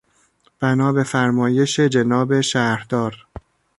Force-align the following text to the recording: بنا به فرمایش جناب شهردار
بنا 0.59 0.91
به 0.93 1.03
فرمایش 1.03 1.79
جناب 1.79 2.41
شهردار 2.41 3.27